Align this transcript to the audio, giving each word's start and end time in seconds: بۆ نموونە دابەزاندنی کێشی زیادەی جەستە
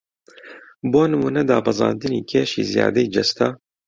بۆ 0.91 1.01
نموونە 1.11 1.41
دابەزاندنی 1.49 2.25
کێشی 2.29 2.67
زیادەی 2.71 3.11
جەستە 3.13 3.47